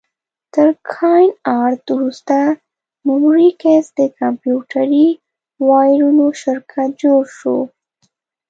تر 0.53 0.67
کاین 0.93 1.29
ارټ 1.63 1.83
وروسته 1.95 2.37
مموریکس 3.07 3.83
د 3.99 4.01
کمپیوټري 4.19 5.07
وایرونو 5.67 6.25
شرکت 6.41 6.89
جوړ 7.03 7.21
شو. 7.37 7.57